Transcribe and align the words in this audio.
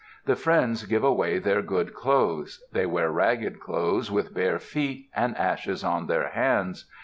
The 0.25 0.35
friends 0.35 0.85
give 0.87 1.03
away 1.03 1.37
their 1.37 1.61
good 1.61 1.93
clothes. 1.93 2.63
They 2.71 2.87
wear 2.87 3.11
ragged 3.11 3.59
clothes, 3.59 4.09
with 4.09 4.33
bare 4.33 4.57
feet, 4.57 5.11
and 5.15 5.37
ashes 5.37 5.83
on 5.83 6.07
their 6.07 6.29
hands. 6.29 6.85